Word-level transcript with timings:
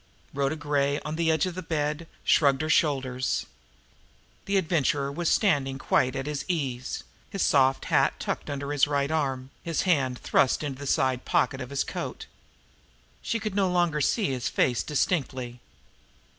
Rhoda 0.33 0.55
Gray, 0.55 0.99
on 1.01 1.15
the 1.15 1.29
edge 1.29 1.45
of 1.45 1.53
the 1.53 1.61
bed, 1.61 2.07
shrugged 2.23 2.63
her 2.63 2.71
shoulders. 2.71 3.45
The 4.45 4.57
Adventurer 4.57 5.11
was 5.11 5.29
standing 5.29 5.77
quite 5.77 6.15
at 6.15 6.25
his 6.25 6.43
ease, 6.47 7.03
his 7.29 7.43
soft 7.43 7.85
hat 7.85 8.19
tucked 8.19 8.49
under 8.49 8.71
his 8.71 8.87
right 8.87 9.11
arm, 9.11 9.51
his 9.61 9.83
hand 9.83 10.17
thrust 10.17 10.63
into 10.63 10.79
the 10.79 10.87
side 10.87 11.23
pocket 11.23 11.61
of 11.61 11.69
his 11.69 11.83
coat. 11.83 12.25
She 13.21 13.39
could 13.39 13.53
no 13.53 13.69
longer 13.69 14.01
see 14.01 14.25
his 14.29 14.49
face 14.49 14.81
distinctly. 14.81 15.59